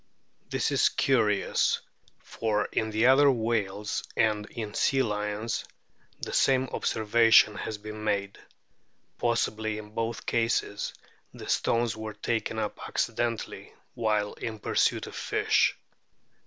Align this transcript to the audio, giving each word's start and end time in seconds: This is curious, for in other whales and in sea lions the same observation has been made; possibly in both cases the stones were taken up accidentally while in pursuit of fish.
This 0.49 0.71
is 0.71 0.89
curious, 0.89 1.79
for 2.17 2.65
in 2.71 3.05
other 3.05 3.29
whales 3.29 4.03
and 4.17 4.47
in 4.49 4.73
sea 4.73 5.03
lions 5.03 5.63
the 6.21 6.33
same 6.33 6.65
observation 6.69 7.53
has 7.53 7.77
been 7.77 8.03
made; 8.03 8.39
possibly 9.19 9.77
in 9.77 9.91
both 9.93 10.25
cases 10.25 10.95
the 11.35 11.47
stones 11.47 11.95
were 11.95 12.13
taken 12.15 12.57
up 12.57 12.79
accidentally 12.87 13.73
while 13.93 14.33
in 14.33 14.57
pursuit 14.57 15.05
of 15.05 15.13
fish. 15.15 15.77